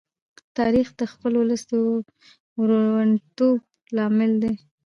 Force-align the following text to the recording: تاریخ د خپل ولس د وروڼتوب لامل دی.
تاریخ 0.57 0.87
د 0.99 1.01
خپل 1.11 1.31
ولس 1.37 1.61
د 1.71 1.73
وروڼتوب 2.59 3.59
لامل 3.95 4.31
دی. 4.43 4.53